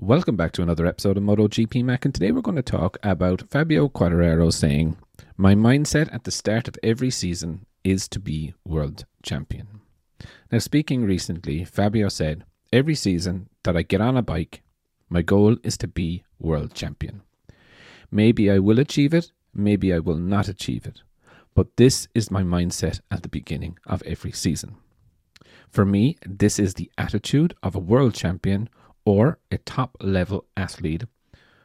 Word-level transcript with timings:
Welcome 0.00 0.36
back 0.36 0.52
to 0.52 0.62
another 0.62 0.86
episode 0.86 1.16
of 1.16 1.24
MotoGP 1.24 1.82
Mac, 1.82 2.04
and 2.04 2.14
today 2.14 2.30
we're 2.30 2.40
going 2.40 2.54
to 2.54 2.62
talk 2.62 2.98
about 3.02 3.50
Fabio 3.50 3.88
Quartararo 3.88 4.52
saying, 4.52 4.96
My 5.36 5.56
mindset 5.56 6.08
at 6.14 6.22
the 6.22 6.30
start 6.30 6.68
of 6.68 6.76
every 6.84 7.10
season 7.10 7.66
is 7.82 8.06
to 8.10 8.20
be 8.20 8.54
world 8.64 9.06
champion. 9.24 9.80
Now, 10.52 10.60
speaking 10.60 11.04
recently, 11.04 11.64
Fabio 11.64 12.08
said, 12.10 12.44
Every 12.72 12.94
season 12.94 13.48
that 13.64 13.76
I 13.76 13.82
get 13.82 14.00
on 14.00 14.16
a 14.16 14.22
bike, 14.22 14.62
my 15.08 15.20
goal 15.20 15.56
is 15.64 15.76
to 15.78 15.88
be 15.88 16.22
world 16.38 16.74
champion. 16.74 17.22
Maybe 18.08 18.48
I 18.52 18.60
will 18.60 18.78
achieve 18.78 19.12
it, 19.12 19.32
maybe 19.52 19.92
I 19.92 19.98
will 19.98 20.18
not 20.18 20.46
achieve 20.46 20.86
it, 20.86 21.02
but 21.56 21.76
this 21.76 22.06
is 22.14 22.30
my 22.30 22.44
mindset 22.44 23.00
at 23.10 23.24
the 23.24 23.28
beginning 23.28 23.76
of 23.84 24.04
every 24.04 24.30
season. 24.30 24.76
For 25.68 25.84
me, 25.84 26.18
this 26.24 26.60
is 26.60 26.74
the 26.74 26.88
attitude 26.96 27.54
of 27.64 27.74
a 27.74 27.80
world 27.80 28.14
champion 28.14 28.68
or 29.04 29.38
a 29.50 29.58
top 29.58 29.96
level 30.00 30.44
athlete 30.56 31.04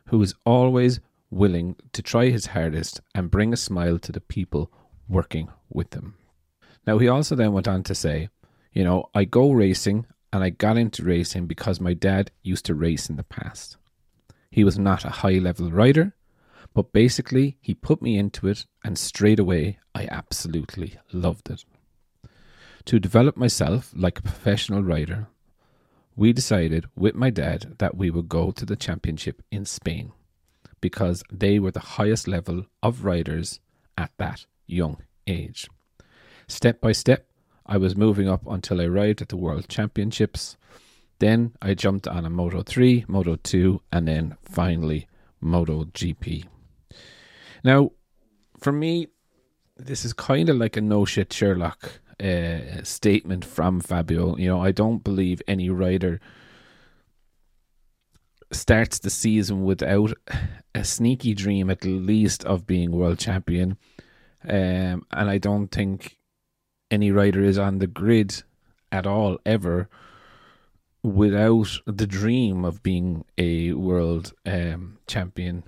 who 0.07 0.21
is 0.21 0.35
always 0.45 0.99
willing 1.29 1.75
to 1.91 2.01
try 2.01 2.29
his 2.29 2.47
hardest 2.47 3.01
and 3.15 3.31
bring 3.31 3.53
a 3.53 3.57
smile 3.57 3.97
to 3.99 4.11
the 4.11 4.21
people 4.21 4.71
working 5.07 5.49
with 5.69 5.89
them. 5.91 6.15
Now, 6.85 6.97
he 6.97 7.07
also 7.07 7.35
then 7.35 7.53
went 7.53 7.67
on 7.67 7.83
to 7.83 7.95
say, 7.95 8.29
You 8.71 8.83
know, 8.83 9.09
I 9.13 9.25
go 9.25 9.51
racing 9.51 10.05
and 10.31 10.43
I 10.43 10.49
got 10.49 10.77
into 10.77 11.03
racing 11.03 11.47
because 11.47 11.79
my 11.79 11.93
dad 11.93 12.31
used 12.41 12.65
to 12.65 12.75
race 12.75 13.09
in 13.09 13.15
the 13.15 13.23
past. 13.23 13.77
He 14.49 14.63
was 14.63 14.77
not 14.77 15.05
a 15.05 15.09
high 15.09 15.39
level 15.39 15.71
rider, 15.71 16.15
but 16.73 16.93
basically 16.93 17.57
he 17.61 17.73
put 17.73 18.01
me 18.01 18.17
into 18.17 18.47
it 18.47 18.65
and 18.83 18.97
straight 18.97 19.39
away 19.39 19.79
I 19.95 20.07
absolutely 20.11 20.97
loved 21.11 21.49
it. 21.49 21.63
To 22.85 22.99
develop 22.99 23.37
myself 23.37 23.93
like 23.95 24.19
a 24.19 24.23
professional 24.23 24.83
rider, 24.83 25.27
we 26.15 26.33
decided 26.33 26.85
with 26.95 27.15
my 27.15 27.29
dad 27.29 27.75
that 27.79 27.95
we 27.95 28.09
would 28.09 28.29
go 28.29 28.51
to 28.51 28.65
the 28.65 28.75
championship 28.75 29.41
in 29.51 29.65
Spain 29.65 30.11
because 30.81 31.23
they 31.31 31.59
were 31.59 31.71
the 31.71 31.79
highest 31.79 32.27
level 32.27 32.65
of 32.81 33.05
riders 33.05 33.59
at 33.97 34.11
that 34.17 34.45
young 34.67 34.97
age. 35.27 35.69
Step 36.47 36.81
by 36.81 36.91
step, 36.91 37.27
I 37.65 37.77
was 37.77 37.95
moving 37.95 38.27
up 38.27 38.45
until 38.45 38.81
I 38.81 38.85
arrived 38.85 39.21
at 39.21 39.29
the 39.29 39.37
World 39.37 39.69
Championships. 39.69 40.57
Then 41.19 41.53
I 41.61 41.73
jumped 41.73 42.07
on 42.07 42.25
a 42.25 42.29
Moto 42.29 42.63
3, 42.63 43.05
Moto 43.07 43.37
2, 43.37 43.81
and 43.91 44.07
then 44.07 44.35
finally 44.41 45.07
Moto 45.39 45.85
GP. 45.85 46.45
Now, 47.63 47.91
for 48.59 48.73
me, 48.73 49.07
this 49.77 50.03
is 50.03 50.13
kind 50.13 50.49
of 50.49 50.57
like 50.57 50.75
a 50.75 50.81
no 50.81 51.05
shit 51.05 51.31
Sherlock 51.31 52.01
uh, 52.21 52.83
statement 52.83 53.45
from 53.45 53.79
Fabio. 53.79 54.37
You 54.37 54.47
know, 54.47 54.61
I 54.61 54.71
don't 54.71 55.03
believe 55.03 55.41
any 55.47 55.69
rider 55.69 56.19
starts 58.51 58.99
the 58.99 59.09
season 59.09 59.63
without 59.63 60.13
a 60.75 60.83
sneaky 60.83 61.33
dream, 61.33 61.69
at 61.69 61.85
least, 61.85 62.43
of 62.45 62.67
being 62.67 62.91
world 62.91 63.19
champion. 63.19 63.77
Um, 64.47 65.05
and 65.11 65.29
I 65.29 65.37
don't 65.37 65.69
think 65.69 66.17
any 66.91 67.11
rider 67.11 67.43
is 67.43 67.57
on 67.57 67.79
the 67.79 67.87
grid 67.87 68.43
at 68.91 69.07
all 69.07 69.39
ever 69.45 69.89
without 71.01 71.67
the 71.85 72.07
dream 72.07 72.63
of 72.63 72.83
being 72.83 73.25
a 73.37 73.73
world 73.73 74.33
um, 74.45 74.97
champion. 75.07 75.63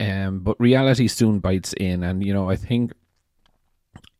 Um, 0.00 0.40
but 0.40 0.60
reality 0.60 1.06
soon 1.06 1.38
bites 1.38 1.72
in, 1.74 2.02
and 2.02 2.24
you 2.24 2.34
know 2.34 2.50
I 2.50 2.56
think 2.56 2.92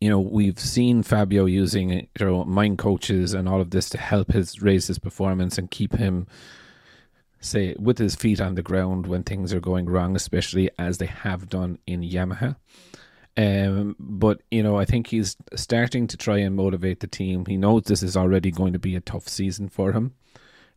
you 0.05 0.11
know, 0.11 0.21
we've 0.21 0.61
seen 0.61 1.03
Fabio 1.03 1.47
using 1.47 1.91
you 1.91 2.07
know, 2.21 2.45
mind 2.45 2.77
coaches 2.77 3.33
and 3.33 3.49
all 3.49 3.63
of 3.63 3.71
this 3.71 3.89
to 3.89 3.97
help 3.97 4.33
his 4.33 4.61
raise 4.61 4.87
his 4.89 4.99
performance 4.99 5.57
and 5.57 5.71
keep 5.71 5.95
him 5.95 6.27
say 7.41 7.75
with 7.79 7.97
his 7.97 8.15
feet 8.15 8.39
on 8.39 8.55
the 8.55 8.61
ground 8.61 9.07
when 9.07 9.23
things 9.23 9.55
are 9.55 9.61
going 9.61 9.87
wrong, 9.87 10.15
especially 10.15 10.69
as 10.79 10.99
they 10.99 11.07
have 11.07 11.49
done 11.49 11.79
in 11.87 12.03
Yamaha. 12.03 12.57
Um, 13.39 13.97
but 13.99 14.43
you 14.51 14.63
know, 14.63 14.77
I 14.77 14.85
think 14.85 15.07
he's 15.07 15.39
starting 15.55 16.07
to 16.09 16.19
try 16.19 16.37
and 16.37 16.55
motivate 16.55 17.01
the 17.01 17.07
team. 17.07 17.47
He 17.47 17.57
knows 17.57 17.85
this 17.85 18.03
is 18.03 18.15
already 18.15 18.51
going 18.51 18.75
to 18.75 18.79
be 18.79 18.97
a 18.97 19.01
tough 19.01 19.27
season 19.27 19.71
for 19.71 19.93
him. 19.93 20.13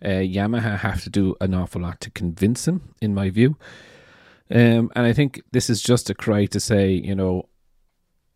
Uh, 0.01 0.23
Yamaha 0.23 0.77
have 0.77 1.03
to 1.03 1.09
do 1.09 1.35
an 1.41 1.53
awful 1.53 1.81
lot 1.81 1.99
to 1.99 2.11
convince 2.11 2.65
him, 2.65 2.93
in 3.01 3.13
my 3.13 3.29
view. 3.29 3.57
Um, 4.49 4.89
and 4.95 5.05
I 5.05 5.11
think 5.11 5.41
this 5.51 5.69
is 5.69 5.81
just 5.81 6.09
a 6.09 6.15
cry 6.15 6.45
to 6.45 6.61
say, 6.61 6.91
you 6.91 7.13
know, 7.13 7.49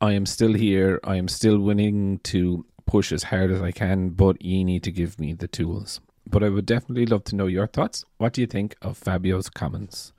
I 0.03 0.13
am 0.13 0.25
still 0.25 0.53
here. 0.53 0.99
I 1.03 1.17
am 1.17 1.27
still 1.27 1.59
willing 1.59 2.21
to 2.23 2.65
push 2.87 3.11
as 3.11 3.21
hard 3.21 3.51
as 3.51 3.61
I 3.61 3.71
can, 3.71 4.09
but 4.09 4.41
you 4.41 4.65
need 4.65 4.81
to 4.83 4.91
give 4.91 5.19
me 5.19 5.33
the 5.33 5.47
tools. 5.47 6.01
But 6.27 6.43
I 6.43 6.49
would 6.49 6.65
definitely 6.65 7.05
love 7.05 7.23
to 7.25 7.35
know 7.35 7.45
your 7.45 7.67
thoughts. 7.67 8.03
What 8.17 8.33
do 8.33 8.41
you 8.41 8.47
think 8.47 8.75
of 8.81 8.97
Fabio's 8.97 9.47
comments? 9.47 10.11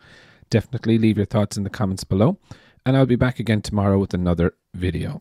Definitely 0.50 0.98
leave 0.98 1.16
your 1.16 1.26
thoughts 1.26 1.56
in 1.56 1.64
the 1.64 1.70
comments 1.70 2.04
below, 2.04 2.38
and 2.86 2.96
I'll 2.96 3.06
be 3.06 3.16
back 3.16 3.40
again 3.40 3.60
tomorrow 3.60 3.98
with 3.98 4.14
another 4.14 4.54
video. 4.72 5.20